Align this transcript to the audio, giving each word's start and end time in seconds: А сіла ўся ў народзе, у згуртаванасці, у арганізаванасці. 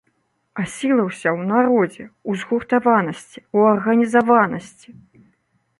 А 0.61 0.63
сіла 0.75 1.03
ўся 1.09 1.29
ў 1.37 1.41
народзе, 1.51 2.05
у 2.33 2.39
згуртаванасці, 2.41 3.45
у 3.59 3.69
арганізаванасці. 3.75 4.89